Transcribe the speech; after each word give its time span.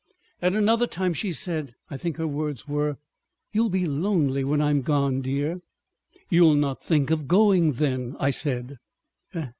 At 0.41 0.55
another 0.55 0.87
time 0.87 1.13
she 1.13 1.31
said—I 1.31 1.95
think 1.95 2.17
her 2.17 2.25
words 2.25 2.67
were: 2.67 2.97
"You'll 3.53 3.69
be 3.69 3.85
lonely 3.85 4.43
when 4.43 4.59
I'm 4.59 4.81
gone 4.81 5.21
dear." 5.21 5.61
"You'll 6.27 6.55
not 6.55 6.83
think 6.83 7.11
of 7.11 7.27
going, 7.27 7.73
then," 7.73 8.15
I 8.19 8.31
said. 8.31 8.79